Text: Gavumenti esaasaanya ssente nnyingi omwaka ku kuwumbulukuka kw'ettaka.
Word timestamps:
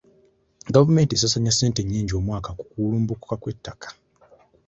Gavumenti 0.75 1.11
esaasaanya 1.13 1.51
ssente 1.53 1.79
nnyingi 1.83 2.13
omwaka 2.19 2.49
ku 2.57 2.63
kuwumbulukuka 2.69 3.35
kw'ettaka. 3.41 3.87